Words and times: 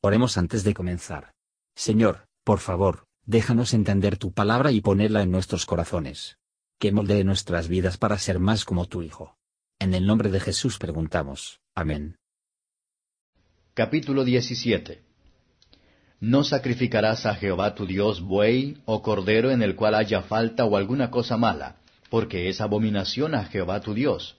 Oremos 0.00 0.38
antes 0.38 0.62
de 0.62 0.74
comenzar. 0.74 1.32
Señor, 1.74 2.28
por 2.44 2.60
favor, 2.60 3.06
déjanos 3.26 3.74
entender 3.74 4.16
tu 4.16 4.32
palabra 4.32 4.70
y 4.70 4.80
ponerla 4.80 5.22
en 5.22 5.32
nuestros 5.32 5.66
corazones. 5.66 6.38
Que 6.78 6.92
moldee 6.92 7.24
nuestras 7.24 7.66
vidas 7.66 7.98
para 7.98 8.16
ser 8.18 8.38
más 8.38 8.64
como 8.64 8.86
tu 8.86 9.02
Hijo. 9.02 9.36
En 9.80 9.94
el 9.94 10.06
nombre 10.06 10.30
de 10.30 10.38
Jesús 10.38 10.78
preguntamos. 10.78 11.60
Amén. 11.74 12.16
Capítulo 13.74 14.24
17 14.24 15.02
No 16.20 16.44
sacrificarás 16.44 17.26
a 17.26 17.34
Jehová 17.34 17.74
tu 17.74 17.84
Dios 17.84 18.20
buey 18.20 18.80
o 18.86 19.02
cordero 19.02 19.50
en 19.50 19.62
el 19.62 19.74
cual 19.74 19.96
haya 19.96 20.22
falta 20.22 20.64
o 20.64 20.76
alguna 20.76 21.10
cosa 21.10 21.36
mala, 21.36 21.76
porque 22.08 22.48
es 22.48 22.60
abominación 22.60 23.34
a 23.34 23.46
Jehová 23.46 23.80
tu 23.80 23.94
Dios. 23.94 24.36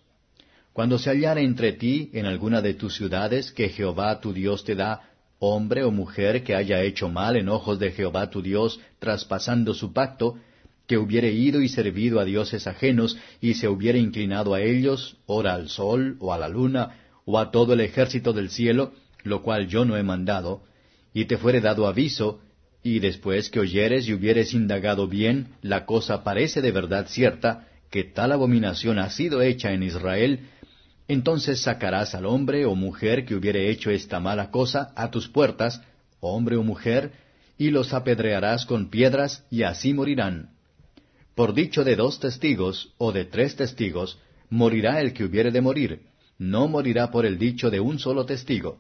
Cuando 0.72 0.98
se 0.98 1.10
hallare 1.10 1.44
entre 1.44 1.74
ti 1.74 2.10
en 2.14 2.26
alguna 2.26 2.62
de 2.62 2.74
tus 2.74 2.96
ciudades 2.96 3.52
que 3.52 3.68
Jehová 3.68 4.22
tu 4.22 4.32
Dios 4.32 4.64
te 4.64 4.76
da, 4.76 5.09
hombre 5.40 5.84
o 5.84 5.92
mujer 5.92 6.44
que 6.44 6.56
haya 6.56 6.84
hecho 6.84 7.10
mal 7.10 7.36
en 7.36 7.50
ojos 7.50 7.80
de 7.80 7.92
Jehová 7.92 8.30
tu 8.30 8.42
Dios, 8.42 8.80
traspasando 9.00 9.74
su 9.74 9.94
pacto, 9.94 10.38
que 10.86 10.98
hubiere 10.98 11.32
ido 11.32 11.62
y 11.62 11.70
servido 11.70 12.20
a 12.20 12.26
dioses 12.26 12.68
ajenos, 12.68 13.18
y 13.42 13.54
se 13.54 13.68
hubiere 13.68 14.00
inclinado 14.00 14.54
a 14.54 14.62
ellos, 14.62 15.18
ora 15.26 15.54
al 15.54 15.70
sol, 15.70 16.18
o 16.20 16.34
a 16.34 16.38
la 16.38 16.50
luna, 16.50 16.98
o 17.26 17.40
a 17.40 17.52
todo 17.52 17.74
el 17.74 17.82
ejército 17.82 18.34
del 18.34 18.50
cielo, 18.50 18.94
lo 19.24 19.42
cual 19.42 19.68
yo 19.68 19.86
no 19.86 19.98
he 19.98 20.04
mandado, 20.04 20.64
y 21.14 21.26
te 21.26 21.38
fuere 21.38 21.62
dado 21.62 21.88
aviso, 21.88 22.42
y 22.84 23.00
después 23.00 23.50
que 23.50 23.60
oyeres 23.60 24.08
y 24.08 24.14
hubieres 24.14 24.54
indagado 24.54 25.08
bien, 25.08 25.50
la 25.62 25.86
cosa 25.86 26.24
parece 26.24 26.62
de 26.62 26.72
verdad 26.72 27.08
cierta, 27.08 27.68
que 27.92 28.04
tal 28.04 28.32
abominación 28.32 29.00
ha 29.00 29.10
sido 29.10 29.42
hecha 29.42 29.74
en 29.74 29.84
Israel, 29.84 30.50
entonces 31.10 31.62
sacarás 31.62 32.14
al 32.14 32.28
hombre 32.28 32.68
o 32.68 32.76
mujer 32.76 33.26
que 33.26 33.34
hubiere 33.34 33.72
hecho 33.72 33.90
esta 33.90 34.20
mala 34.20 34.52
cosa 34.52 34.94
a 34.96 35.10
tus 35.10 35.28
puertas, 35.28 35.82
hombre 36.20 36.56
o 36.56 36.64
mujer, 36.64 37.12
y 37.58 37.72
los 37.72 37.94
apedrearás 37.94 38.68
con 38.68 38.92
piedras, 38.92 39.44
y 39.50 39.64
así 39.64 39.92
morirán. 39.92 40.52
Por 41.34 41.56
dicho 41.56 41.84
de 41.84 41.96
dos 41.96 42.20
testigos, 42.20 42.94
o 43.00 43.12
de 43.12 43.26
tres 43.26 43.56
testigos, 43.56 44.20
morirá 44.52 45.02
el 45.02 45.14
que 45.14 45.24
hubiere 45.24 45.50
de 45.50 45.62
morir, 45.62 46.02
no 46.38 46.68
morirá 46.68 47.10
por 47.10 47.26
el 47.26 47.40
dicho 47.40 47.72
de 47.72 47.80
un 47.80 47.98
solo 47.98 48.28
testigo. 48.28 48.78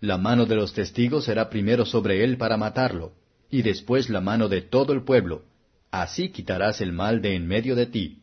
La 0.00 0.18
mano 0.18 0.46
de 0.46 0.56
los 0.56 0.72
testigos 0.72 1.26
será 1.26 1.48
primero 1.48 1.86
sobre 1.86 2.24
él 2.24 2.38
para 2.38 2.56
matarlo, 2.56 3.12
y 3.48 3.62
después 3.62 4.10
la 4.10 4.20
mano 4.20 4.48
de 4.48 4.62
todo 4.62 4.92
el 4.92 5.04
pueblo. 5.04 5.44
Así 5.92 6.30
quitarás 6.30 6.80
el 6.80 6.92
mal 6.92 7.22
de 7.22 7.36
en 7.36 7.46
medio 7.46 7.76
de 7.76 7.86
ti. 7.86 8.19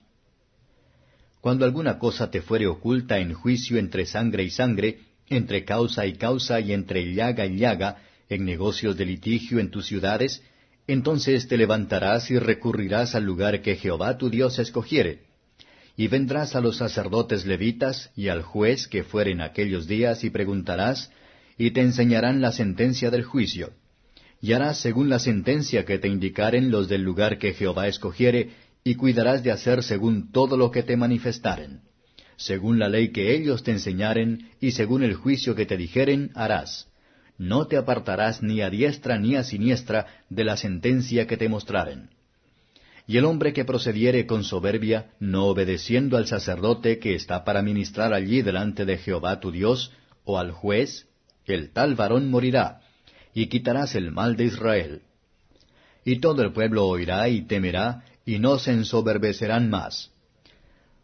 Cuando 1.41 1.65
alguna 1.65 1.99
cosa 1.99 2.29
te 2.31 2.41
fuere 2.41 2.67
oculta 2.67 3.19
en 3.19 3.33
juicio 3.33 3.77
entre 3.77 4.05
sangre 4.05 4.43
y 4.43 4.49
sangre, 4.49 4.99
entre 5.29 5.65
causa 5.65 6.05
y 6.05 6.13
causa 6.13 6.59
y 6.59 6.73
entre 6.73 7.13
llaga 7.13 7.45
y 7.45 7.57
llaga, 7.57 7.97
en 8.29 8.45
negocios 8.45 8.97
de 8.97 9.05
litigio 9.05 9.59
en 9.59 9.71
tus 9.71 9.87
ciudades, 9.87 10.43
entonces 10.87 11.47
te 11.47 11.57
levantarás 11.57 12.31
y 12.31 12.39
recurrirás 12.39 13.15
al 13.15 13.23
lugar 13.23 13.61
que 13.61 13.75
Jehová 13.75 14.17
tu 14.17 14.29
Dios 14.29 14.57
escogiere. 14.59 15.21
Y 15.95 16.07
vendrás 16.07 16.55
a 16.55 16.61
los 16.61 16.77
sacerdotes 16.77 17.45
levitas 17.45 18.11
y 18.15 18.29
al 18.29 18.41
juez 18.41 18.87
que 18.87 19.03
fuere 19.03 19.31
en 19.31 19.41
aquellos 19.41 19.87
días 19.87 20.23
y 20.23 20.29
preguntarás, 20.29 21.11
y 21.57 21.71
te 21.71 21.81
enseñarán 21.81 22.39
la 22.39 22.51
sentencia 22.51 23.09
del 23.09 23.23
juicio. 23.23 23.71
Y 24.39 24.53
harás 24.53 24.79
según 24.79 25.09
la 25.09 25.19
sentencia 25.19 25.85
que 25.85 25.97
te 25.97 26.07
indicaren 26.07 26.69
los 26.69 26.87
del 26.87 27.01
lugar 27.01 27.39
que 27.39 27.53
Jehová 27.53 27.87
escogiere, 27.87 28.51
y 28.87 28.95
cuidarás 28.95 29.43
de 29.43 29.51
hacer 29.51 29.83
según 29.83 30.31
todo 30.31 30.55
lo 30.55 30.71
que 30.71 30.81
te 30.81 30.95
manifestaren. 30.95 31.81
Según 32.37 32.79
la 32.79 32.87
ley 32.87 33.11
que 33.11 33.35
ellos 33.35 33.61
te 33.61 33.71
enseñaren, 33.71 34.49
y 34.61 34.71
según 34.71 35.03
el 35.03 35.13
juicio 35.13 35.55
que 35.55 35.65
te 35.65 35.75
dijeren, 35.75 36.31
harás. 36.35 36.87
No 37.37 37.67
te 37.67 37.75
apartarás 37.75 38.41
ni 38.41 38.61
a 38.61 38.69
diestra 38.69 39.19
ni 39.19 39.35
a 39.35 39.43
siniestra 39.43 40.05
de 40.29 40.45
la 40.45 40.55
sentencia 40.55 41.27
que 41.27 41.35
te 41.35 41.49
mostraren. 41.49 42.11
Y 43.05 43.17
el 43.17 43.25
hombre 43.25 43.51
que 43.51 43.65
procediere 43.65 44.25
con 44.25 44.45
soberbia, 44.45 45.11
no 45.19 45.47
obedeciendo 45.47 46.15
al 46.15 46.27
sacerdote 46.27 46.97
que 46.97 47.13
está 47.13 47.43
para 47.43 47.61
ministrar 47.61 48.13
allí 48.13 48.41
delante 48.41 48.85
de 48.85 48.97
Jehová 48.97 49.41
tu 49.41 49.51
Dios, 49.51 49.91
o 50.23 50.39
al 50.39 50.51
juez, 50.51 51.07
el 51.45 51.73
tal 51.73 51.95
varón 51.95 52.29
morirá, 52.29 52.79
y 53.33 53.47
quitarás 53.47 53.95
el 53.95 54.11
mal 54.11 54.37
de 54.37 54.45
Israel. 54.45 55.01
Y 56.05 56.19
todo 56.21 56.41
el 56.41 56.53
pueblo 56.53 56.87
oirá 56.87 57.27
y 57.27 57.41
temerá, 57.41 58.05
y 58.27 58.39
no 58.39 58.59
se 58.59 58.73
ensoberbecerán 58.73 59.69
más. 59.69 60.11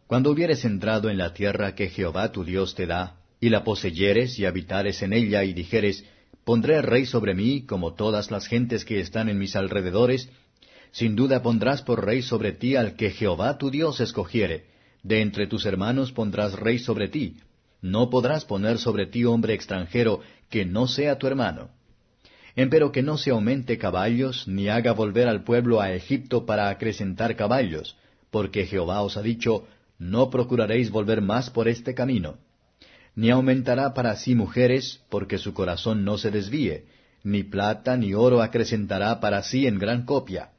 Cuando 0.08 0.30
hubieres 0.30 0.66
entrado 0.66 1.10
en 1.10 1.18
la 1.18 1.34
tierra 1.34 1.74
que 1.74 1.88
Jehová 1.88 2.34
tu 2.34 2.44
Dios 2.44 2.76
te 2.76 2.86
da, 2.86 3.16
y 3.40 3.50
la 3.50 3.64
poseyeres 3.64 4.38
y 4.40 4.46
habitares 4.46 5.02
en 5.02 5.14
ella, 5.14 5.46
y 5.46 5.54
dijeres, 5.54 6.04
Pondré 6.44 6.82
rey 6.82 7.06
sobre 7.06 7.34
mí, 7.34 7.66
como 7.66 7.94
todas 7.94 8.30
las 8.30 8.46
gentes 8.48 8.84
que 8.84 9.00
están 9.00 9.30
en 9.30 9.40
mis 9.40 9.56
alrededores, 9.56 10.30
sin 10.92 11.16
duda 11.16 11.42
pondrás 11.42 11.82
por 11.82 12.06
rey 12.06 12.22
sobre 12.22 12.52
ti 12.52 12.76
al 12.76 12.98
que 12.98 13.12
Jehová 13.12 13.58
tu 13.58 13.72
Dios 13.72 14.02
escogiere, 14.02 14.66
de 15.02 15.22
entre 15.22 15.48
tus 15.48 15.66
hermanos 15.66 16.12
pondrás 16.12 16.52
rey 16.54 16.78
sobre 16.78 17.08
ti, 17.08 17.38
no 17.82 18.10
podrás 18.10 18.44
poner 18.44 18.80
sobre 18.80 19.06
ti 19.06 19.24
hombre 19.24 19.54
extranjero 19.54 20.20
que 20.50 20.66
no 20.66 20.90
sea 20.90 21.18
tu 21.18 21.28
hermano 21.28 21.70
empero 22.56 22.92
que 22.92 23.02
no 23.02 23.18
se 23.18 23.32
aumente 23.32 23.78
caballos, 23.78 24.48
ni 24.48 24.70
haga 24.70 24.94
volver 24.94 25.28
al 25.28 25.44
pueblo 25.44 25.82
a 25.82 25.92
Egipto 25.94 26.46
para 26.46 26.70
acrecentar 26.70 27.36
caballos, 27.36 27.98
porque 28.30 28.66
Jehová 28.66 29.02
os 29.02 29.18
ha 29.18 29.22
dicho, 29.22 29.68
no 29.98 30.30
procuraréis 30.30 30.92
volver 30.92 31.22
más 31.22 31.50
por 31.50 31.68
este 31.68 31.94
camino. 31.94 32.38
Ni 33.16 33.30
aumentará 33.30 33.94
para 33.94 34.16
sí 34.16 34.36
mujeres, 34.36 35.02
porque 35.10 35.38
su 35.38 35.54
corazón 35.54 36.04
no 36.04 36.18
se 36.18 36.32
desvíe, 36.32 36.86
ni 37.24 37.44
plata 37.44 37.96
ni 37.96 38.14
oro 38.14 38.42
acrecentará 38.42 39.20
para 39.20 39.44
sí 39.44 39.66
en 39.68 39.80
gran 39.80 40.06
copia. 40.06 40.50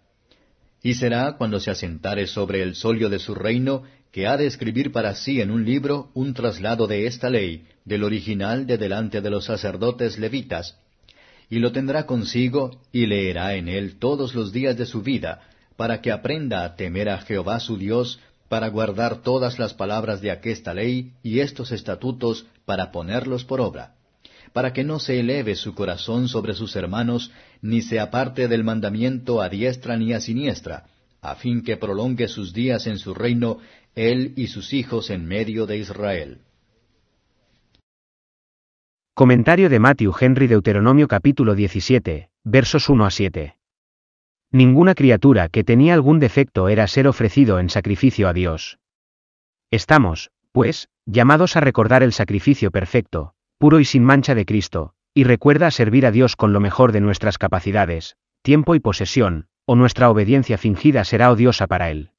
Y 0.82 0.94
será 0.94 1.36
cuando 1.36 1.60
se 1.60 1.70
asentare 1.70 2.26
sobre 2.26 2.62
el 2.62 2.74
solio 2.74 3.08
de 3.08 3.18
su 3.18 3.34
reino, 3.34 3.82
que 4.12 4.26
ha 4.26 4.36
de 4.36 4.46
escribir 4.46 4.92
para 4.92 5.14
sí 5.14 5.40
en 5.40 5.50
un 5.50 5.64
libro 5.64 6.10
un 6.14 6.34
traslado 6.34 6.86
de 6.86 7.06
esta 7.06 7.30
ley, 7.30 7.66
del 7.84 8.04
original 8.04 8.66
de 8.66 8.78
delante 8.78 9.20
de 9.20 9.30
los 9.30 9.46
sacerdotes 9.46 10.18
levitas, 10.18 10.78
y 11.50 11.58
lo 11.58 11.72
tendrá 11.72 12.06
consigo, 12.06 12.80
y 12.92 13.06
leerá 13.06 13.54
en 13.54 13.68
él 13.68 13.98
todos 13.98 14.34
los 14.34 14.52
días 14.52 14.76
de 14.76 14.86
su 14.86 15.02
vida, 15.02 15.42
para 15.76 16.00
que 16.00 16.12
aprenda 16.12 16.64
a 16.64 16.76
temer 16.76 17.08
a 17.08 17.18
Jehová 17.18 17.60
su 17.60 17.76
Dios, 17.76 18.20
para 18.48 18.68
guardar 18.68 19.22
todas 19.22 19.58
las 19.58 19.74
palabras 19.74 20.20
de 20.20 20.30
aquesta 20.30 20.74
ley 20.74 21.12
y 21.22 21.40
estos 21.40 21.72
estatutos, 21.72 22.46
para 22.64 22.92
ponerlos 22.92 23.44
por 23.44 23.60
obra, 23.60 23.94
para 24.52 24.72
que 24.72 24.84
no 24.84 25.00
se 25.00 25.18
eleve 25.20 25.56
su 25.56 25.74
corazón 25.74 26.28
sobre 26.28 26.54
sus 26.54 26.76
hermanos, 26.76 27.30
ni 27.60 27.82
se 27.82 27.98
aparte 27.98 28.48
del 28.48 28.64
mandamiento 28.64 29.42
a 29.42 29.48
diestra 29.48 29.96
ni 29.96 30.12
a 30.12 30.20
siniestra, 30.20 30.84
a 31.20 31.34
fin 31.34 31.62
que 31.62 31.76
prolongue 31.76 32.28
sus 32.28 32.52
días 32.52 32.86
en 32.86 32.98
su 32.98 33.14
reino, 33.14 33.58
él 33.94 34.34
y 34.36 34.48
sus 34.48 34.72
hijos 34.72 35.10
en 35.10 35.26
medio 35.26 35.66
de 35.66 35.78
Israel. 35.78 36.38
Comentario 39.16 39.68
de 39.68 39.78
Matthew 39.78 40.12
Henry 40.20 40.48
Deuteronomio 40.48 41.06
capítulo 41.06 41.54
17, 41.54 42.30
versos 42.42 42.88
1 42.88 43.06
a 43.06 43.10
7. 43.12 43.56
Ninguna 44.50 44.96
criatura 44.96 45.48
que 45.48 45.62
tenía 45.62 45.94
algún 45.94 46.18
defecto 46.18 46.68
era 46.68 46.88
ser 46.88 47.06
ofrecido 47.06 47.60
en 47.60 47.70
sacrificio 47.70 48.26
a 48.26 48.32
Dios. 48.32 48.80
Estamos, 49.70 50.32
pues, 50.50 50.88
llamados 51.06 51.54
a 51.54 51.60
recordar 51.60 52.02
el 52.02 52.12
sacrificio 52.12 52.72
perfecto, 52.72 53.34
puro 53.58 53.78
y 53.78 53.84
sin 53.84 54.02
mancha 54.02 54.34
de 54.34 54.46
Cristo, 54.46 54.94
y 55.14 55.22
recuerda 55.22 55.70
servir 55.70 56.06
a 56.06 56.10
Dios 56.10 56.34
con 56.34 56.52
lo 56.52 56.58
mejor 56.58 56.90
de 56.90 57.00
nuestras 57.00 57.38
capacidades, 57.38 58.16
tiempo 58.42 58.74
y 58.74 58.80
posesión, 58.80 59.46
o 59.64 59.76
nuestra 59.76 60.10
obediencia 60.10 60.58
fingida 60.58 61.04
será 61.04 61.30
odiosa 61.30 61.68
para 61.68 61.88
Él. 61.92 62.10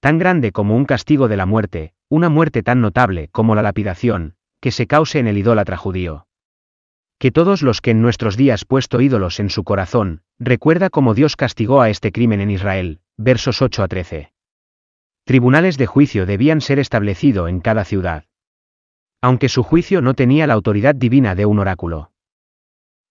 Tan 0.00 0.16
grande 0.16 0.52
como 0.52 0.74
un 0.74 0.86
castigo 0.86 1.28
de 1.28 1.36
la 1.36 1.44
muerte, 1.44 1.92
una 2.08 2.30
muerte 2.30 2.62
tan 2.62 2.80
notable 2.80 3.28
como 3.28 3.54
la 3.54 3.60
lapidación, 3.60 4.37
que 4.60 4.70
se 4.70 4.86
cause 4.86 5.18
en 5.18 5.26
el 5.26 5.38
idólatra 5.38 5.76
judío. 5.76 6.26
Que 7.18 7.32
todos 7.32 7.62
los 7.62 7.80
que 7.80 7.90
en 7.90 8.00
nuestros 8.00 8.36
días 8.36 8.64
puesto 8.64 9.00
ídolos 9.00 9.40
en 9.40 9.50
su 9.50 9.64
corazón, 9.64 10.22
recuerda 10.38 10.88
cómo 10.88 11.14
Dios 11.14 11.36
castigó 11.36 11.80
a 11.80 11.90
este 11.90 12.12
crimen 12.12 12.40
en 12.40 12.50
Israel, 12.50 13.00
versos 13.16 13.60
8 13.60 13.82
a 13.82 13.88
13. 13.88 14.32
Tribunales 15.24 15.76
de 15.78 15.86
juicio 15.86 16.26
debían 16.26 16.60
ser 16.60 16.78
establecido 16.78 17.48
en 17.48 17.60
cada 17.60 17.84
ciudad. 17.84 18.24
Aunque 19.20 19.48
su 19.48 19.62
juicio 19.62 20.00
no 20.00 20.14
tenía 20.14 20.46
la 20.46 20.54
autoridad 20.54 20.94
divina 20.94 21.34
de 21.34 21.44
un 21.44 21.58
oráculo. 21.58 22.12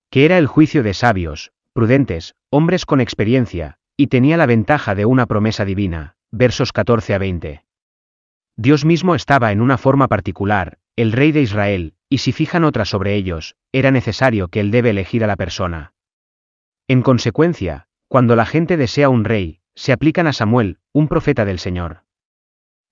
Que 0.10 0.26
era 0.26 0.38
el 0.38 0.48
juicio 0.48 0.84
de 0.84 0.94
sabios, 0.94 1.52
prudentes, 1.74 2.34
hombres 2.50 2.86
con 2.86 3.02
experiencia, 3.02 3.78
y 3.98 4.08
tenía 4.08 4.38
la 4.38 4.46
ventaja 4.46 4.96
de 4.96 5.06
una 5.06 5.26
promesa 5.26 5.66
divina, 5.66 6.16
versos 6.32 6.72
14 6.72 7.14
a 7.14 7.18
20. 7.18 7.64
Dios 8.56 8.86
mismo 8.86 9.16
estaba 9.16 9.52
en 9.52 9.62
una 9.62 9.78
forma 9.78 10.08
particular, 10.08 10.80
el 10.98 11.12
rey 11.12 11.32
de 11.32 11.44
Israel, 11.44 11.94
y 12.10 12.18
si 12.18 12.32
fijan 12.32 12.64
otra 12.64 12.84
sobre 12.84 13.14
ellos, 13.14 13.56
era 13.72 13.92
necesario 13.92 14.48
que 14.48 14.60
él 14.60 14.72
debe 14.72 14.90
elegir 14.90 15.24
a 15.24 15.28
la 15.28 15.36
persona. 15.36 15.94
En 16.88 17.04
consecuencia, 17.04 17.88
cuando 18.08 18.36
la 18.36 18.48
gente 18.48 18.78
desea 18.78 19.08
un 19.08 19.24
rey, 19.24 19.60
se 19.76 19.94
aplican 19.94 20.26
a 20.26 20.34
Samuel, 20.34 20.80
un 20.94 21.08
profeta 21.08 21.46
del 21.46 21.60
Señor. 21.60 22.02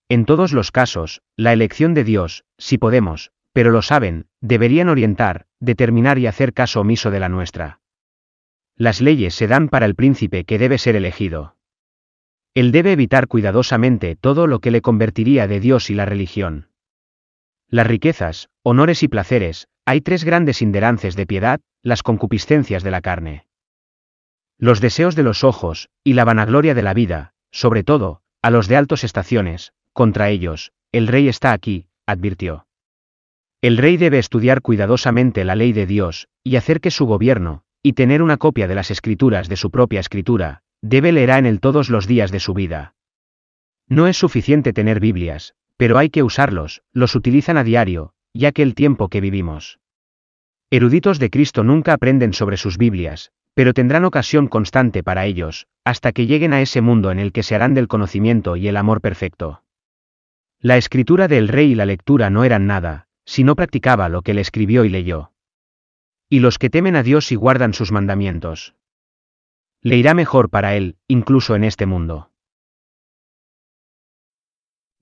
En 0.07 0.25
todos 0.25 0.54
los 0.54 0.72
casos, 0.72 1.24
la 1.36 1.52
elección 1.52 1.96
de 1.96 2.04
Dios, 2.04 2.46
si 2.60 2.78
podemos, 2.78 3.31
pero 3.54 3.72
lo 3.72 3.81
saben, 3.81 4.28
deberían 4.40 4.90
orientar, 4.90 5.48
determinar 5.60 6.19
y 6.19 6.28
hacer 6.28 6.54
caso 6.54 6.81
omiso 6.81 7.10
de 7.10 7.19
la 7.19 7.30
nuestra. 7.30 7.80
Las 8.75 9.02
leyes 9.02 9.34
se 9.34 9.48
dan 9.48 9.68
para 9.68 9.88
el 9.88 9.96
príncipe 9.96 10.44
que 10.44 10.60
debe 10.60 10.78
ser 10.78 10.96
elegido. 10.96 11.56
Él 12.54 12.72
debe 12.72 12.92
evitar 12.92 13.28
cuidadosamente 13.28 14.16
todo 14.16 14.46
lo 14.46 14.60
que 14.60 14.69
le 14.69 14.81
convertiría 14.81 15.48
de 15.48 15.60
Dios 15.60 15.90
y 15.90 15.96
la 15.96 16.06
religión. 16.06 16.68
Las 17.75 17.88
riquezas, 17.88 18.48
honores 18.63 19.04
y 19.04 19.10
placeres, 19.10 19.68
hay 19.83 20.00
tres 20.00 20.24
grandes 20.24 20.62
inderances 20.62 21.18
de 21.18 21.25
piedad, 21.25 21.60
las 21.83 22.04
concupiscencias 22.04 22.83
de 22.83 22.92
la 22.92 23.01
carne. 23.01 23.48
Los 24.57 24.80
deseos 24.80 25.13
de 25.13 25.24
los 25.24 25.44
ojos, 25.44 25.89
y 26.01 26.13
la 26.13 26.24
vanagloria 26.24 26.74
de 26.74 26.83
la 26.83 26.94
vida, 26.94 27.33
sobre 27.51 27.83
todo, 27.83 28.22
a 28.42 28.50
los 28.50 28.69
de 28.69 28.77
altos 28.77 29.04
estaciones, 29.04 29.74
contra 29.92 30.30
ellos, 30.30 30.72
el 30.94 31.07
rey 31.07 31.27
está 31.27 31.51
aquí, 31.51 31.88
advirtió. 32.06 32.66
El 33.62 33.75
rey 33.75 33.98
debe 33.98 34.19
estudiar 34.19 34.62
cuidadosamente 34.62 35.44
la 35.44 35.56
ley 35.57 35.74
de 35.74 35.86
Dios, 35.86 36.30
y 36.45 36.56
hacer 36.56 36.80
que 36.80 36.92
su 36.92 37.06
gobierno, 37.06 37.66
y 37.83 37.92
tener 37.92 38.21
una 38.21 38.38
copia 38.38 38.69
de 38.69 38.75
las 38.75 38.89
escrituras 38.89 39.50
de 39.50 39.57
su 39.57 39.69
propia 39.69 40.00
escritura, 40.00 40.62
debe 40.81 41.12
leerá 41.12 41.39
en 41.39 41.45
él 41.45 41.60
todos 41.60 41.89
los 41.89 42.07
días 42.07 42.31
de 42.31 42.39
su 42.39 42.54
vida. 42.54 42.95
No 43.89 44.07
es 44.07 44.16
suficiente 44.16 44.71
tener 44.71 45.01
Biblias, 45.01 45.56
pero 45.77 45.98
hay 45.98 46.10
que 46.10 46.24
usarlos, 46.24 46.83
los 46.94 47.16
utilizan 47.16 47.57
a 47.57 47.63
diario, 47.63 48.13
ya 48.33 48.51
que 48.51 48.62
el 48.62 48.75
tiempo 48.75 49.10
que 49.10 49.22
vivimos. 49.22 49.80
Eruditos 50.69 51.19
de 51.19 51.30
Cristo 51.30 51.63
nunca 51.63 51.94
aprenden 51.94 52.33
sobre 52.33 52.57
sus 52.57 52.77
Biblias, 52.77 53.31
pero 53.54 53.74
tendrán 53.74 54.06
ocasión 54.06 54.48
constante 54.48 55.04
para 55.04 55.25
ellos, 55.25 55.68
hasta 55.86 56.12
que 56.12 56.27
lleguen 56.27 56.54
a 56.54 56.62
ese 56.62 56.81
mundo 56.81 57.12
en 57.12 57.19
el 57.19 57.31
que 57.31 57.44
se 57.44 57.56
harán 57.56 57.74
del 57.74 57.88
conocimiento 57.88 58.57
y 58.57 58.68
el 58.68 58.77
amor 58.77 59.01
perfecto. 59.01 59.63
La 60.60 60.77
escritura 60.77 61.27
del 61.27 61.48
rey 61.48 61.72
y 61.72 61.75
la 61.75 61.86
lectura 61.86 62.30
no 62.30 62.44
eran 62.44 62.66
nada, 62.68 63.07
si 63.25 63.44
no 63.44 63.56
practicaba 63.56 64.10
lo 64.10 64.21
que 64.21 64.33
le 64.33 64.42
escribió 64.42 64.83
y 64.83 64.89
leyó. 64.89 65.31
Y 66.30 66.39
los 66.39 66.57
que 66.57 66.69
temen 66.69 66.95
a 66.95 67.04
Dios 67.04 67.31
y 67.31 67.36
guardan 67.36 67.74
sus 67.74 67.92
mandamientos. 67.92 68.75
Le 69.81 69.95
irá 69.98 70.13
mejor 70.13 70.50
para 70.50 70.75
él, 70.75 70.98
incluso 71.07 71.56
en 71.56 71.63
este 71.63 71.86
mundo. 71.86 72.31